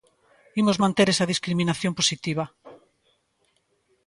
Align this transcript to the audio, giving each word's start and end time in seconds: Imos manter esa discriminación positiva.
Imos 0.61 0.81
manter 0.83 1.07
esa 1.09 1.29
discriminación 1.33 1.93
positiva. 1.99 2.45